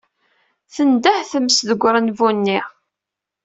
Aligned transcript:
Tendeḥ 0.73 1.19
tmes 1.31 1.57
deg 1.69 1.81
urenbu-nni. 1.87 2.59